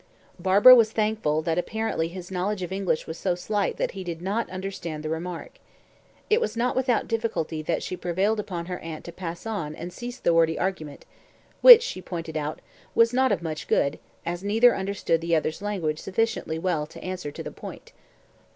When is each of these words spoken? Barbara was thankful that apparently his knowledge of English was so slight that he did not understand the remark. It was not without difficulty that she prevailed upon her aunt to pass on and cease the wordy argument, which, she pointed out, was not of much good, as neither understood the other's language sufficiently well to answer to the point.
Barbara 0.39 0.73
was 0.73 0.91
thankful 0.91 1.43
that 1.43 1.59
apparently 1.59 2.07
his 2.07 2.31
knowledge 2.31 2.63
of 2.63 2.71
English 2.71 3.05
was 3.05 3.19
so 3.19 3.35
slight 3.35 3.77
that 3.77 3.91
he 3.91 4.03
did 4.03 4.19
not 4.19 4.49
understand 4.49 5.03
the 5.03 5.09
remark. 5.11 5.59
It 6.27 6.41
was 6.41 6.57
not 6.57 6.75
without 6.75 7.07
difficulty 7.07 7.61
that 7.61 7.83
she 7.83 7.95
prevailed 7.95 8.39
upon 8.39 8.65
her 8.65 8.79
aunt 8.79 9.05
to 9.05 9.11
pass 9.11 9.45
on 9.45 9.75
and 9.75 9.93
cease 9.93 10.17
the 10.17 10.33
wordy 10.33 10.57
argument, 10.57 11.05
which, 11.61 11.83
she 11.83 12.01
pointed 12.01 12.35
out, 12.35 12.61
was 12.95 13.13
not 13.13 13.31
of 13.31 13.43
much 13.43 13.67
good, 13.67 13.99
as 14.25 14.43
neither 14.43 14.75
understood 14.75 15.21
the 15.21 15.35
other's 15.35 15.61
language 15.61 15.99
sufficiently 15.99 16.57
well 16.57 16.87
to 16.87 17.03
answer 17.03 17.29
to 17.31 17.43
the 17.43 17.51
point. 17.51 17.91